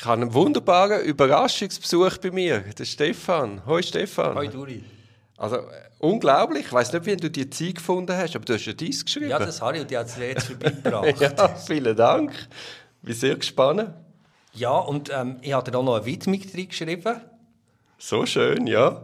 [0.00, 3.66] Ich habe einen wunderbaren Überraschungsbesuch bei mir, der Stefan.
[3.66, 4.36] Hoi Stefan.
[4.36, 4.84] Hoi Duri.
[5.36, 5.62] Also äh,
[5.98, 6.66] unglaublich.
[6.66, 9.30] Ich weiß nicht, wie du die Zeit gefunden hast, aber du hast ja dies geschrieben.
[9.30, 11.20] Ja, das habe ich und die hat es jetzt vorbeigebracht.
[11.20, 12.32] ja, vielen Dank.
[13.02, 13.92] Bin sehr gespannt.
[14.52, 17.20] Ja, und ähm, ich habe da auch noch eine Widmung drin geschrieben.
[17.98, 19.02] So schön, ja.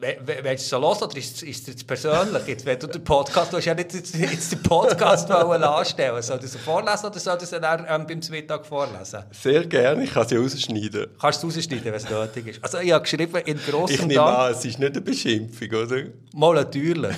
[0.00, 2.46] Willst du es so los oder ist, es persönlich?
[2.46, 6.38] Jetzt, wenn du den Podcast, du hast ja nicht jetzt, jetzt den Podcast anstellen Soll
[6.38, 9.24] du es vorlesen oder soll du es dann ähm, beim Mittag vorlesen?
[9.32, 11.08] Sehr gerne, ich kann sie rausschneiden.
[11.20, 12.64] Kannst du es rausschneiden, wenn es nötig ist?
[12.64, 14.38] Also ich habe geschrieben, in grossem Ich nehme Dank...
[14.38, 16.02] an, es ist nicht eine Beschimpfung, oder?
[16.32, 17.16] Mal natürlich.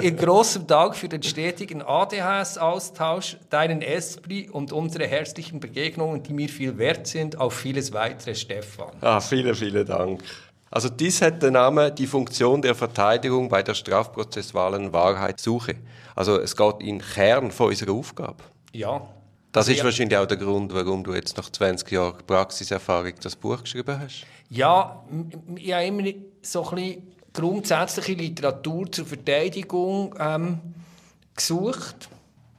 [0.00, 6.48] in großem Dank für den stetigen ADHS-Austausch, deinen Esprit und unsere herzlichen Begegnungen, die mir
[6.48, 8.90] viel wert sind, auf vieles weitere, Stefan.
[9.00, 10.22] Ah, vielen, vielen Dank.
[10.70, 15.76] Also dies hat den Namen die Funktion der Verteidigung bei der strafprozessualen Wahrheitssuche.
[16.14, 18.44] Also es geht in den Kern von unserer Aufgabe.
[18.72, 19.02] Ja.
[19.50, 19.84] Das ist ja.
[19.84, 24.24] wahrscheinlich auch der Grund, warum du jetzt nach 20 Jahren Praxiserfahrung das Buch geschrieben hast.
[24.48, 25.04] Ja,
[25.56, 26.08] ich habe immer
[26.42, 30.60] so ein bisschen grundsätzliche Literatur zur Verteidigung ähm,
[31.34, 32.08] gesucht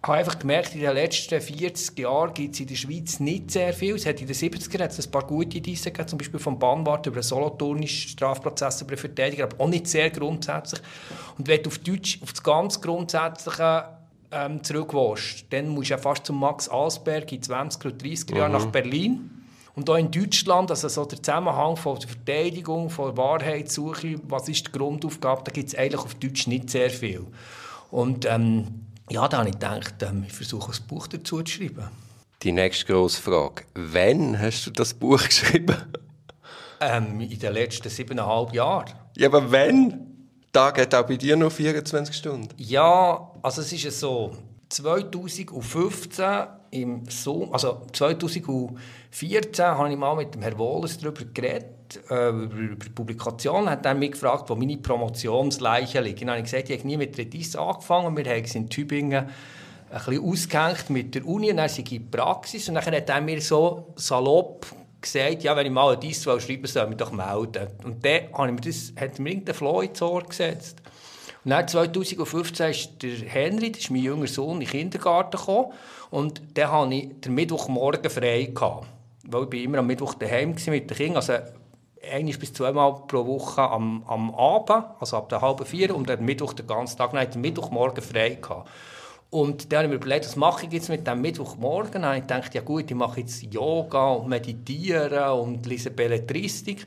[0.03, 3.71] habe einfach gemerkt, in den letzten 40 Jahren gibt es in der Schweiz nicht sehr
[3.71, 3.95] viel.
[3.95, 7.05] Es hat in den 70er Jahren ein paar gute Ideen gegeben, zum Beispiel vom Bannwart
[7.05, 10.81] über einen solothurnischen Strafprozess über einen Verteidiger, aber auch nicht sehr grundsätzlich.
[11.37, 13.89] Und wenn du auf Deutsch auf das ganz Grundsätzliche
[14.31, 18.53] ähm, zurückwäschst, dann musst du ja fast zum Max Alsberg in 20 oder 30er Jahren
[18.53, 18.57] mhm.
[18.57, 19.29] nach Berlin.
[19.75, 24.49] Und auch in Deutschland, also so der Zusammenhang von der Verteidigung, von der Wahrheitssuche, was
[24.49, 27.27] ist die Grundaufgabe, da gibt es eigentlich auf Deutsch nicht sehr viel.
[27.89, 31.89] Und ähm, ja, da habe ich gedacht, ähm, ich versuche ein Buch dazu zu schreiben.
[32.43, 33.63] Die nächste grosse Frage.
[33.75, 35.75] Wann hast du das Buch geschrieben?
[36.79, 38.93] Ähm, in den letzten siebeneinhalb Jahren.
[39.15, 40.07] Ja, aber wann?
[40.51, 42.49] Da geht auch bei dir noch 24 Stunden.
[42.57, 44.35] Ja, also es ist so,
[44.69, 52.29] 2015 im Sommer, also 2014 habe ich mal mit dem Herrn Wohlers darüber geredet, äh,
[52.29, 56.21] über, über Publikationen, hat er mich gefragt, wo meine Promotionsleiche liegt.
[56.21, 59.29] Dann habe ich gesagt, ich habe nie mit Redis angefangen, wir haben in Tübingen
[59.91, 63.21] ein bisschen ausgehängt mit der Uni und dann sind in Praxis und dann hat er
[63.21, 64.65] mir so salopp
[65.01, 67.67] gesagt, ja, wenn ich mal ein Diss schreiben soll ich mich doch melden.
[67.83, 70.81] Und dann hat er mir, das, hat mir irgendeinen Floh ins Ohr gesetzt.
[71.43, 75.71] Und dann 2015 ist der Henry, das ist mein jüngerer Sohn, in den Kindergarten gekommen.
[76.11, 78.51] Und dann hatte ich den Mittwochmorgen frei.
[78.53, 78.87] Gehabt.
[79.23, 81.15] Weil ich immer am Mittwoch daheim mit den Kindern.
[81.15, 81.33] Also
[82.09, 86.25] ein bis zweimal pro Woche am, am Abend, also ab der halben vier, und am
[86.25, 87.11] Mittwoch den ganzen Tag.
[87.11, 88.37] Dann hatte ich Mittwochmorgen frei.
[88.41, 88.69] Gehabt.
[89.31, 92.03] Und dann habe ich mir überlegt, was mache ich jetzt mit dem Mittwochmorgen?
[92.03, 96.85] Und ich dachte, ja gut, ich mache jetzt Yoga und meditieren und lese Belletristik.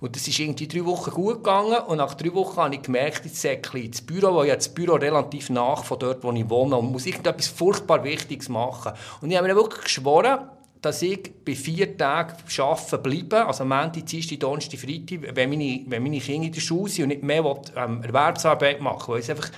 [0.00, 1.78] Und das ist irgendwie drei Wochen gut gegangen.
[1.86, 4.96] Und nach drei Wochen habe ich gemerkt, jetzt ich ins Büro, weil ja das Büro
[4.96, 8.92] relativ nach von dort, wo ich wohne, und muss irgendetwas furchtbar Wichtiges machen.
[9.22, 10.50] Und ich habe mir wirklich geschworen,
[10.82, 16.02] dass ich bei vier Tagen arbeiten bleibe, also Montag, Dienstag, Donnerstag, Freitag, wenn meine, wenn
[16.02, 19.30] meine Kinder in der Schule sind und nicht mehr will, ähm, Erwerbsarbeit machen weil ich
[19.30, 19.50] einfach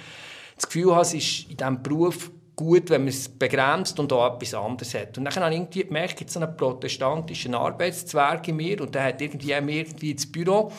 [0.57, 4.35] das Gefühl habe, es ist in diesem Beruf gut, wenn man es begrenzt und auch
[4.35, 5.17] etwas anderes hat.
[5.17, 8.95] Und dann habe ich irgendwie gemerkt, es gibt so einen protestantischen Arbeitszwerg in mir und
[8.95, 10.73] der hat irgendwie mir irgendwie ins Büro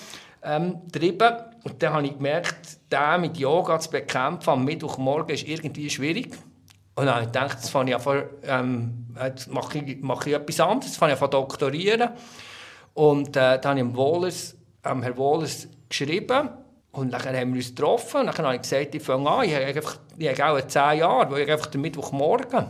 [0.44, 1.38] ähm, getrieben.
[1.63, 6.35] Und dann habe ich gemerkt, den mit Yoga zu bekämpfen am Mittwochmorgen ist irgendwie schwierig.
[6.99, 10.59] Und dann habe ich gedacht, jetzt, ich an, ähm, jetzt mache, ich, mache ich etwas
[10.59, 12.09] anderes, jetzt fange ich an doktorieren.
[12.93, 16.49] Und äh, dann habe ich dem Wohlers, ähm, Herr Wohlers geschrieben
[16.91, 19.55] und dann haben wir uns getroffen und dann habe ich gesagt, ich fange an, ich
[19.55, 22.65] habe, einfach, ich habe auch zehn Jahre, weil ich einfach den Mittwochmorgen.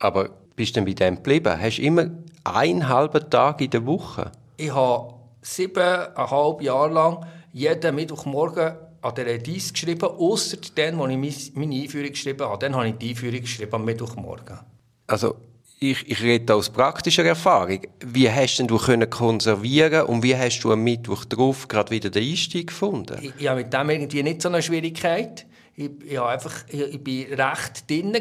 [0.00, 1.56] Aber bist du denn bei dem geblieben?
[1.56, 2.06] Hast du immer
[2.42, 4.32] einen halben Tag in der Woche?
[4.56, 8.72] Ich habe siebeneinhalb Jahre lang jeden Mittwochmorgen
[9.02, 12.58] an der Redis geschrieben, außer dann, als ich meine Einführung geschrieben habe.
[12.58, 14.58] Dann habe ich die Einführung geschrieben am Mittwochmorgen.
[15.06, 15.36] Also
[15.80, 17.80] ich, ich rede aus praktischer Erfahrung.
[18.04, 22.10] Wie hast denn du können konservieren und wie hast du am Mittwoch drauf gerade wieder
[22.10, 23.16] den Einstieg gefunden?
[23.22, 25.46] Ich, ich habe mit dem irgendwie nicht so eine Schwierigkeit.
[25.80, 28.14] Ich, ich, einfach, ich, ich bin recht drin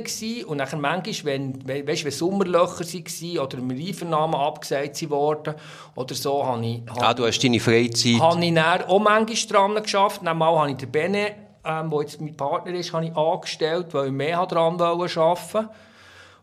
[0.47, 5.55] und dann manchmal, wenn, weißt, wenn Sommerlöcher waren oder mir Einvernahmen abgesagt wurden
[5.95, 6.81] oder so, habe ich...
[7.01, 8.21] ah, du hast deine Freizeit...
[8.21, 10.21] Habe ich dann auch manchmal dran geschafft.
[10.23, 11.31] Dann mal habe ich den Bene,
[11.65, 15.69] ähm, der jetzt mein Partner ist, habe ich angestellt, weil ich mehr daran arbeiten wollte.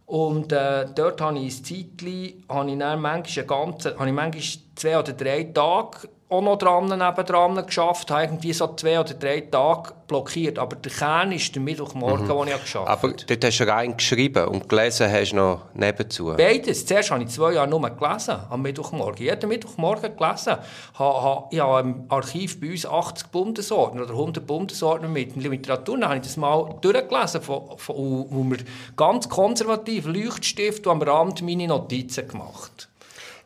[0.04, 4.44] Und äh, dort habe ich ein Zeitchen, habe ich dann manchmal, ganze, habe ich manchmal
[4.74, 9.42] zwei oder drei Tage auch noch dran, nebendran geschafft, habe irgendwie so zwei oder drei
[9.42, 10.58] Tage blockiert.
[10.58, 12.46] Aber der Kern ist der Mittwochmorgen, mhm.
[12.46, 13.08] den ich geschafft habe.
[13.08, 16.34] Aber dort hast du rein geschrieben und gelesen hast du noch nebenzu?
[16.36, 16.84] Beides.
[16.84, 19.24] Zuerst habe ich zwei Jahre nur gelesen, am Mittwochmorgen.
[19.24, 20.56] Jeden Mittwochmorgen gelesen.
[20.92, 25.98] Ich habe im Archiv bei uns 80 Bundesordner oder 100 Bundesordner mit Literatur.
[25.98, 28.58] Dann habe ich das mal durchgelesen, von, von, wo wir
[28.96, 32.88] ganz konservativ Leuchtstift am Rand meine Notizen gemacht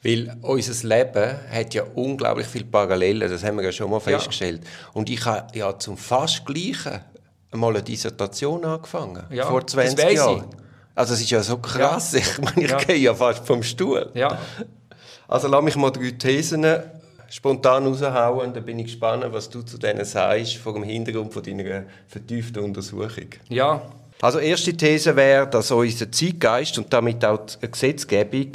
[0.02, 4.62] Weil unser Leben hat ja unglaublich viele Parallelen, das haben wir ja schon mal festgestellt.
[4.64, 4.90] Ja.
[4.94, 7.00] Und ich habe ja zum fast Gleichen
[7.52, 10.44] mal eine Dissertation angefangen, ja, vor 20 Jahren.
[10.50, 10.60] Ich.
[10.94, 12.18] Also es ist ja so krass, ja.
[12.20, 12.78] ich meine, ich ja.
[12.78, 14.10] gehe ja fast vom Stuhl.
[14.14, 14.38] Ja.
[15.28, 16.66] Also lass mich mal drei Thesen
[17.28, 21.42] spontan raushauen, dann bin ich gespannt, was du zu denen sagst, vor dem Hintergrund von
[21.42, 23.28] deiner vertieften Untersuchung.
[23.48, 23.82] Ja.
[24.20, 28.52] Also erste These wäre, dass unser Zeitgeist und damit auch die Gesetzgebung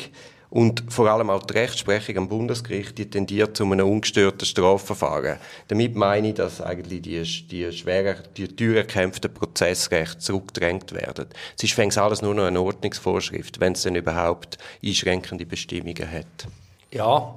[0.56, 5.38] und vor allem auch die Rechtsprechung am Bundesgericht die tendiert zu einem ungestörten Strafverfahren.
[5.68, 11.26] Damit meine ich, dass eigentlich die, die schwerer, die teuer erkämpften Prozessrechte zurückgedrängt werden.
[11.58, 16.48] Es ist fängt alles nur noch eine Ordnungsvorschrift, wenn es denn überhaupt einschränkende Bestimmungen hat.
[16.90, 17.36] Ja,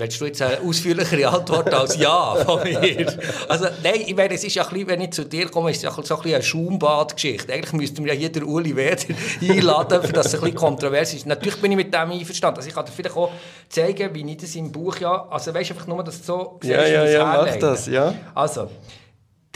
[0.00, 3.18] Willst du jetzt eine ausführlichere Antwort als Ja von mir?
[3.48, 5.78] Also, nein, ich meine, es ist ja ein bisschen, wenn ich zu dir komme, ist
[5.78, 7.52] es ja so ein bisschen eine Schaumbadgeschichte.
[7.52, 8.96] Eigentlich müssten wir ja hier Uli Weder
[9.42, 11.26] einladen, für das es ein bisschen kontrovers ist.
[11.26, 12.58] Natürlich bin ich mit dem einverstanden.
[12.58, 13.32] Also ich kann dir vielleicht auch
[13.68, 15.26] zeigen, wie ich das im Buch ja...
[15.30, 18.14] Also weißt du einfach nur, dass du so siehst, Ja, ja, ja, mach das, ja.
[18.36, 18.70] Also,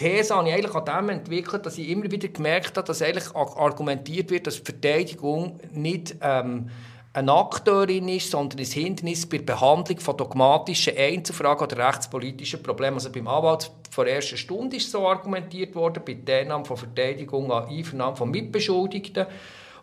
[0.01, 3.01] die These habe ich eigentlich an dem entwickelt, dass ich immer wieder gemerkt habe, dass
[3.01, 6.17] eigentlich argumentiert wird, dass Verteidigung nicht...
[6.21, 6.69] Ähm,
[7.15, 12.95] eine Akteurin ist, sondern ein Hindernis bei der Behandlung von dogmatischen Einzelfragen oder rechtspolitischen Problemen.
[12.95, 16.79] Also beim Anwalt vor der ersten Stunde ist so argumentiert worden, bei der Teilnahme von
[16.79, 19.27] Verteidigung an Einvernahmen von Mitbeschuldigten.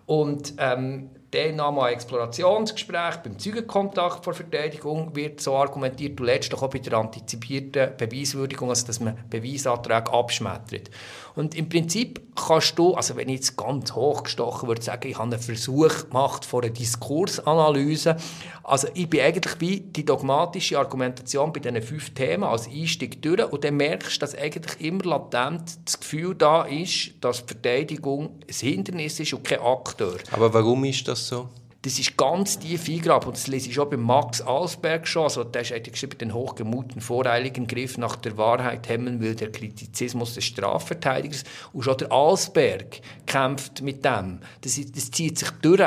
[0.08, 6.70] Und ähm, Teilnahme an Explorationsgespräch, beim Zeugenkontakt vor Verteidigung wird so argumentiert, du letztlich auch
[6.70, 10.90] bei der antizipierten Beweiswürdigung, also dass man Beweisanträge abschmettert.
[11.36, 15.32] Und im Prinzip kannst du, also wenn ich jetzt ganz hochgestochen würde sagen, ich habe
[15.32, 18.18] einen Versuch gemacht von einer Diskursanalyse,
[18.64, 23.52] also ich bin eigentlich wie die dogmatische Argumentation bei diesen fünf Themen als Einstieg durch
[23.52, 28.40] und dann merkst du, dass eigentlich immer latent das Gefühl da ist, dass die Verteidigung
[28.48, 30.18] ein Hindernis ist und kein Akteur.
[30.32, 31.50] Aber warum ist das so?
[31.82, 33.30] Das ist ganz tief eingraben.
[33.30, 35.24] Und das lese ich auch bei Max Alsberg schon.
[35.24, 40.34] Also, der hat geschrieben, den hochgemuten, voreiligen Griff nach der Wahrheit hemmen will der Kritizismus
[40.34, 41.46] des Strafverteidigers.
[41.72, 44.40] Und schon der Alsberg kämpft mit dem.
[44.60, 45.82] Das, das zieht sich durch.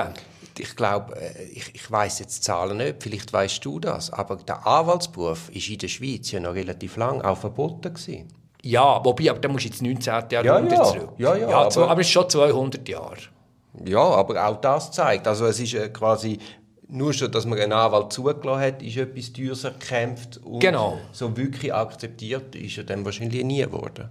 [0.58, 4.66] Ich glaube, äh, ich, ich weiß jetzt Zahlen nicht, vielleicht weißt du das, aber der
[4.66, 8.28] Anwaltsberuf ist in der Schweiz ja noch relativ lang auch verboten gewesen.
[8.62, 10.12] Ja, wobei, aber da musst du jetzt 19.
[10.30, 10.84] Jahrhundert ja, ja.
[10.84, 11.08] zurück.
[11.18, 13.16] Ja, ja, ja aber, aber es ist schon 200 Jahre.
[13.84, 16.38] Ja, aber auch das zeigt, also es ist äh, quasi
[16.88, 20.98] nur schon, dass man einen Anwalt zugelassen hat, ist etwas teures erkämpft und genau.
[21.12, 24.08] so wirklich akzeptiert ist er dann wahrscheinlich nie geworden.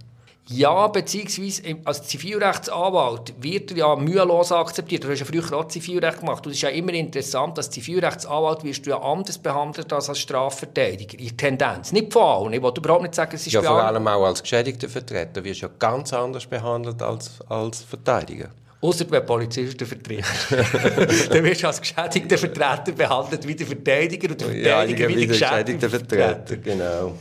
[0.48, 5.04] Ja, beziehungsweise als Zivilrechtsanwalt wird er ja mühelos akzeptiert.
[5.04, 6.44] Du hast ja früher auch Zivilrecht gemacht.
[6.44, 10.18] Und es ist ja immer interessant, als Zivilrechtsanwalt wirst du ja anders behandelt als als
[10.18, 11.18] Strafverteidiger.
[11.18, 11.92] In Tendenz.
[11.92, 12.52] Nicht von allen.
[12.54, 15.62] Ich wollte überhaupt nicht sagen, es ist Ja, vor allem auch als geschädigter Vertreter wirst
[15.62, 18.48] du ja ganz anders behandelt als als Verteidiger.
[18.82, 20.26] Außer wenn Polizisten vertreten.
[21.30, 25.14] dann wirst du als geschädigter Vertreter behandelt wie der Verteidiger und der Verteidiger ja, wie
[25.14, 26.56] der geschädigte Vertreter.
[26.56, 27.14] Genau.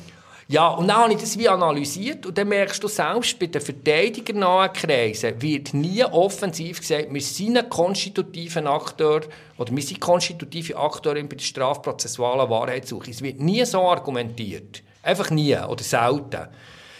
[0.47, 3.61] Ja, und dann habe ich das wie analysiert und dann merkst du selbst, bei den
[3.61, 9.21] verteidigernahen Kreisen wird nie offensiv gesagt, wir sind ein konstitutiver Akteur
[9.57, 13.11] oder wir sind konstitutive Akteurin bei der strafprozessualen Wahrheitssuche.
[13.11, 14.81] Es wird nie so argumentiert.
[15.03, 16.47] Einfach nie oder selten.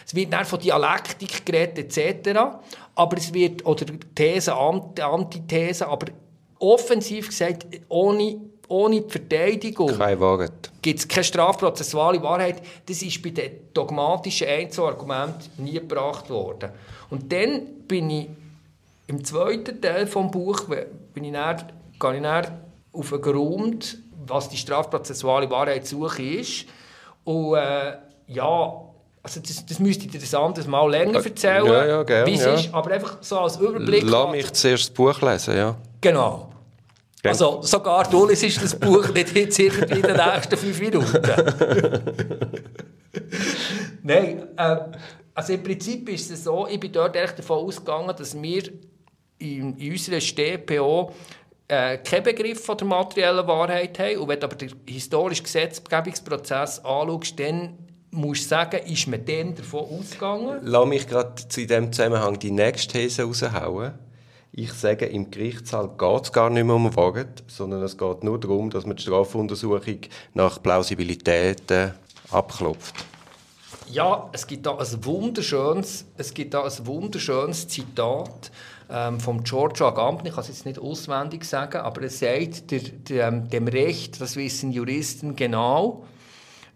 [0.06, 2.38] Es wird dann von Dialektik geredet etc.
[2.94, 6.06] Aber es wird, oder These, Antithese, aber
[6.58, 9.98] offensiv gesagt, ohne, ohne Verteidigung
[10.80, 12.62] gibt es keine strafprozessuale Wahrheit.
[12.86, 16.70] Das ist bei den dogmatischen Einzelargumenten nie gebracht worden.
[17.10, 18.28] Und dann bin ich
[19.06, 20.66] im zweiten Teil des Buches,
[21.12, 21.56] bin ich dann,
[22.00, 22.46] gehe ich dann
[22.92, 26.66] auf den Grund, was die strafprozessuale Wahrheitssuche ist.
[27.24, 27.96] Und äh,
[28.28, 28.82] ja,
[29.22, 32.34] also das, das müsste ich dir das anderes Mal länger erzählen, ja, ja, gern, wie
[32.34, 32.54] es ja.
[32.54, 34.02] ist, aber einfach so als Überblick.
[34.04, 35.76] Lass mich zuerst das Buch lesen, ja.
[36.00, 36.48] Genau.
[37.22, 37.32] Gern.
[37.32, 41.22] Also sogar du liest das Buch nicht jetzt irgendwie in den nächsten fünf Minuten.
[44.02, 44.76] Nein, äh,
[45.32, 48.64] also im Prinzip ist es so, ich bin dort echt davon ausgegangen, dass wir
[49.38, 51.12] in, in unserer StPO
[51.68, 54.18] äh, keinen Begriff von der materiellen Wahrheit haben.
[54.18, 57.78] Und wenn du aber den historischen Gesetzgebungsprozess anschaust, dann
[58.12, 60.60] musst sagen, ist man dann davon ausgegangen?
[60.62, 63.92] Lass mich gerade zu diesem Zusammenhang die nächste These raushauen.
[64.52, 68.38] Ich sage, im Gerichtssaal geht es gar nicht mehr um Wahrheit, sondern es geht nur
[68.38, 69.98] darum, dass man die Strafuntersuchung
[70.34, 71.92] nach Plausibilität äh,
[72.30, 72.94] abklopft.
[73.90, 78.50] Ja, es gibt da ein wunderschönes, es gibt da ein wunderschönes Zitat
[78.90, 80.26] ähm, von Giorgio Agamben.
[80.26, 84.36] Ich kann es jetzt nicht auswendig sagen, aber er sagt, der, der, dem Recht, das
[84.36, 86.04] wissen Juristen genau,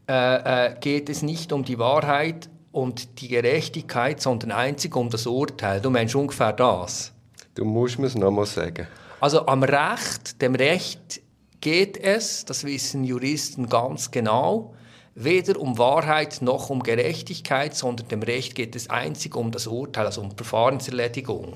[0.08, 5.26] äh, äh, geht es nicht um die Wahrheit und die Gerechtigkeit, sondern einzig um das
[5.26, 5.80] Urteil.
[5.80, 7.12] Du meinst ungefähr das?
[7.54, 8.86] Du musst mir es nochmal sagen.
[9.20, 11.22] Also am Recht, dem Recht
[11.60, 14.74] geht es, das wissen Juristen ganz genau,
[15.14, 20.06] weder um Wahrheit noch um Gerechtigkeit, sondern dem Recht geht es einzig um das Urteil,
[20.06, 21.54] also um Verfahrenserledigung.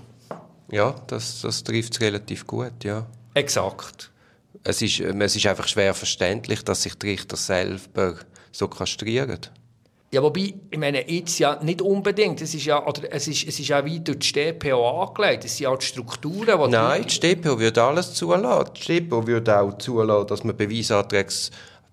[0.73, 3.07] Ja, das, das trifft es relativ gut, ja.
[3.35, 4.11] Exakt.
[4.65, 8.17] Es ist, es ist einfach schwer verständlich, dass sich die Richter selber
[8.53, 9.39] so kastrieren.
[10.13, 12.43] Ja, wobei, ich meine, jetzt ja nicht unbedingt.
[12.43, 15.45] Es ist ja, oder es ist, es ist ja wie durch die StPO angelegt.
[15.45, 16.71] Es sind ja die Strukturen, die...
[16.71, 18.73] Nein, die StPO würde alles zulassen.
[18.77, 21.29] Die StPO würde auch zulassen, dass man Beweisanträge,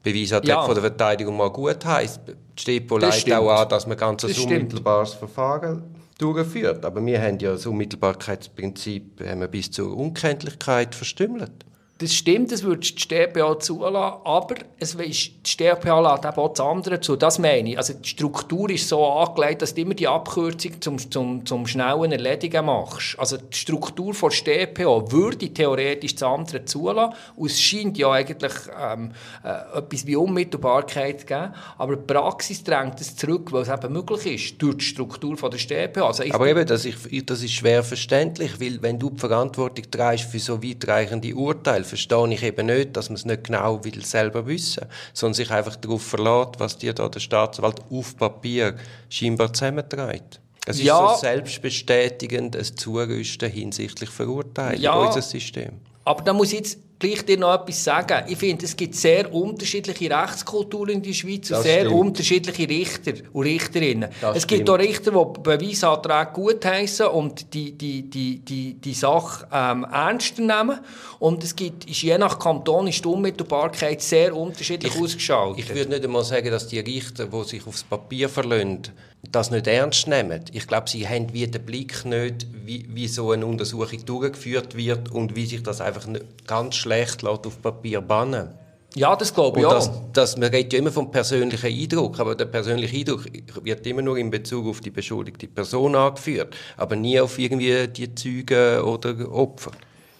[0.01, 0.65] Beweisanträge ja.
[0.65, 2.21] von der Verteidigung mal gut heisst.
[2.27, 5.83] Die StPO leitet auch an, dass man ganz ein unmittelbares Verfahren
[6.17, 6.85] durchführt.
[6.85, 11.51] Aber wir haben ja das Unmittelbarkeitsprinzip haben wir bis zur Unkenntlichkeit verstümmelt.
[11.99, 16.53] Das stimmt, das würde die StPA zulassen, aber es ist, die StPA lässt eben auch
[16.53, 17.15] das andere zu.
[17.15, 17.77] Das meine ich.
[17.77, 22.11] Also die Struktur ist so angelegt, dass du immer die Abkürzung zum, zum, zum schnellen
[22.11, 23.17] Erledigen machst.
[23.17, 28.53] Also die Struktur der StPA würde theoretisch das andere zulassen und es scheint ja eigentlich
[28.79, 29.11] ähm,
[29.43, 33.93] äh, etwas wie Unmittelbarkeit zu geben, aber die Praxis drängt es zurück, weil es eben
[33.93, 36.05] möglich ist, durch die Struktur der StPA.
[36.05, 40.25] Also aber eben, das ist, das ist schwer verständlich, weil wenn du die Verantwortung trägst
[40.25, 44.45] für so weitreichende Urteile, verstehe ich eben nicht, dass man es nicht genau will selber
[44.45, 48.75] wissen, sondern sich einfach darauf verlässt, was dir da der Staatsanwalt auf Papier
[49.09, 50.39] scheinbar zusammenträgt.
[50.65, 51.13] Es ja.
[51.13, 54.93] ist so selbstbestätigend ein Zurüsten hinsichtlich Verurteilung, ja.
[54.93, 55.79] unser System.
[56.03, 58.23] Aber da muss ich jetzt gleich dir noch etwas sagen.
[58.27, 61.93] Ich finde, es gibt sehr unterschiedliche Rechtskulturen in der Schweiz und sehr stimmt.
[61.93, 64.09] unterschiedliche Richter und Richterinnen.
[64.21, 64.59] Das es stimmt.
[64.59, 70.39] gibt auch Richter, die Beweisanträge gutheissen und die, die, die, die, die Sache ähm, ernst
[70.39, 70.79] nehmen.
[71.19, 75.59] Und es gibt, ist je nach Kanton ist die Unmittelbarkeit sehr unterschiedlich ich, ausgestaltet.
[75.59, 78.89] Ich würde nicht einmal sagen, dass die Richter, die sich aufs Papier verlassen,
[79.31, 80.43] das nicht ernst nehmen.
[80.51, 85.11] Ich glaube, sie haben wie den Blick nicht, wie, wie so eine Untersuchung durchgeführt wird
[85.11, 86.07] und wie sich das einfach
[86.45, 88.53] ganz schlecht auf Papier bannen
[88.95, 89.73] ja, das glaube ich auch.
[89.73, 93.25] Das, das, man redet ja immer vom persönlichen Eindruck, aber der persönliche Eindruck
[93.63, 98.15] wird immer nur in Bezug auf die beschuldigte Person angeführt, aber nie auf irgendwie die
[98.15, 99.71] Zeugen oder Opfer.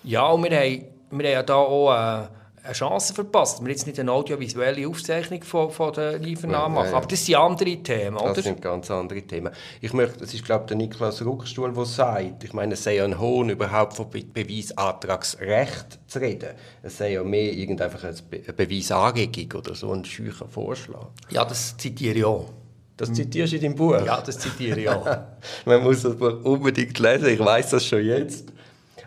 [0.04, 2.24] Ja, und wir haben, wir haben ja da auch...
[2.24, 2.28] Äh
[2.68, 3.62] eine Chance verpasst.
[3.64, 6.94] Wir jetzt nicht eine audiovisuelle Aufzeichnung von, von der Liefernahme machen.
[6.94, 8.34] Aber das sind andere Themen, oder?
[8.34, 9.52] Das sind ganz andere Themen.
[9.82, 12.98] Ich möchte, das ist, glaube ich, der Niklas Ruckstuhl, der sagt, ich meine, es sei
[12.98, 16.50] ja ein Hohn, überhaupt von Be Beweisantragsrecht zu reden.
[16.84, 21.08] Es sei ja mehr irgendein eine Beweisanregung oder so ein scheucher Vorschlag.
[21.30, 22.50] Ja, das zitiere ich auch.
[22.98, 24.04] Das zitierst du in deinem Buch?
[24.04, 25.06] Ja, das zitiere ich auch.
[25.66, 28.52] Man muss das Buch unbedingt lesen, ich weiß das schon jetzt.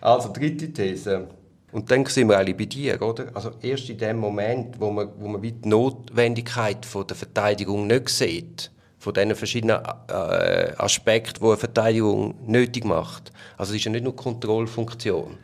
[0.01, 1.29] Also, dritte These.
[1.73, 3.31] Und dann sind wir alle bei dir, oder?
[3.35, 8.09] Also erst in dem Moment, wo man, wo man die Notwendigkeit von der Verteidigung nicht
[8.09, 13.33] sieht, von diesen verschiedenen äh, Aspekten, die eine Verteidigung nötig macht.
[13.57, 15.39] Also es ist ja nicht nur Kontrollfunktion.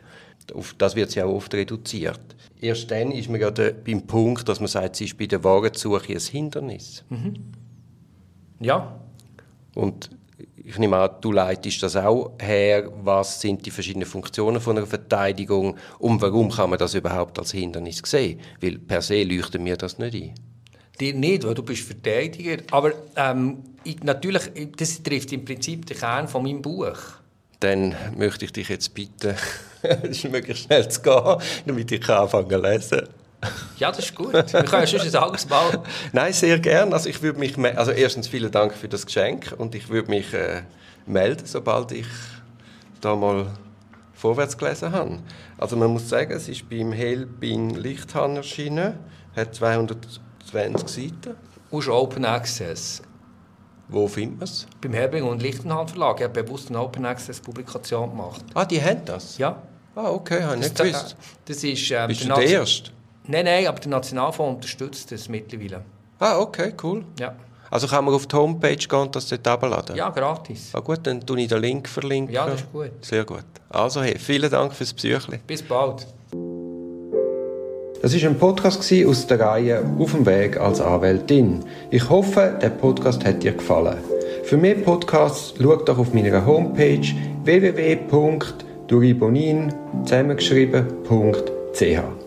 [0.53, 2.19] Auf das wird ja auch oft reduziert.
[2.59, 6.13] Erst dann ist man ja beim Punkt, dass man sagt, sie ist bei der Warensuche
[6.13, 7.03] ein Hindernis.
[7.09, 7.33] Mhm.
[8.59, 8.99] Ja.
[9.75, 10.09] Und
[10.67, 12.91] ich nehme an, du leitest das auch her.
[13.01, 17.51] Was sind die verschiedenen Funktionen von einer Verteidigung und warum kann man das überhaupt als
[17.51, 18.41] Hindernis sehen?
[18.59, 20.33] Weil per se leuchtet mir das nicht ein.
[20.99, 22.57] Dir nicht, weil du bist Verteidiger.
[22.71, 24.43] Aber ähm, ich, natürlich,
[24.75, 26.97] das trifft im Prinzip den Kern von meinem Buch.
[27.61, 29.35] Dann möchte ich dich jetzt bitten,
[30.29, 33.07] möglichst schnell zu gehen, damit ich anfangen zu lesen
[33.77, 34.33] ja, das ist gut.
[34.33, 35.83] Wir können schon ein anderes Mal.
[36.11, 36.93] Nein, sehr gern.
[36.93, 40.33] Also ich würde mich, also erstens vielen Dank für das Geschenk und ich würde mich
[40.33, 40.63] äh,
[41.05, 42.07] melden, sobald ich
[43.01, 43.47] da mal
[44.13, 45.19] vorwärts gelesen habe.
[45.57, 48.95] Also man muss sagen, es ist beim Helbing Lichthahn erschienen,
[49.35, 50.19] hat 220
[50.87, 51.35] Seiten.
[51.69, 53.01] Und ist Open Access.
[53.89, 54.67] Wo findet man es?
[54.81, 56.19] Beim Helbing und Lichtenhahn Verlag.
[56.19, 58.43] Ich habe bewusst eine Open Access Publikation gemacht.
[58.53, 59.37] Ah, die haben das?
[59.37, 59.61] Ja.
[59.95, 61.15] Ah, okay, habe ich nicht gewusst.
[61.45, 62.91] Das ist, ähm, Bist du der Erste?
[63.27, 65.83] Nein, nein, aber der Nationalfonds unterstützt das mittlerweile.
[66.19, 67.05] Ah, okay, cool.
[67.19, 67.33] Ja.
[67.69, 69.95] Also kann man auf die Homepage gehen und das dort abladen?
[69.95, 70.71] Ja, gratis.
[70.73, 72.33] Ah, gut, dann tue ich den Link verlinken.
[72.33, 72.91] Ja, das ist gut.
[73.01, 73.43] Sehr gut.
[73.69, 75.39] Also, hey, vielen Dank fürs Psychli.
[75.45, 76.07] Bis bald.
[78.01, 81.65] Das ist ein Podcast aus der Reihe Auf dem Weg als Anwältin.
[81.89, 83.97] Ich hoffe, der Podcast hat dir gefallen.
[84.43, 87.01] Für mehr Podcasts schau doch auf meiner Homepage
[87.43, 89.73] www.duribonin
[90.05, 92.26] zusammengeschrieben.ch.